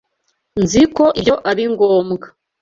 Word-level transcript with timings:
Nzi 0.61 0.81
ko 0.95 1.03
ibyo 1.19 1.35
ari 1.49 1.63
ngombwa. 1.73 2.25